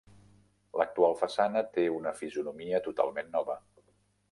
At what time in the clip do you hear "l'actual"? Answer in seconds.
0.81-1.13